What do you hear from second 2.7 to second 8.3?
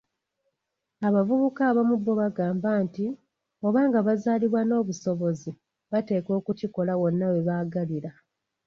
nti, obanga bazaalibwa n'obusobozi, bateekwa okukikola wonna we baagalira.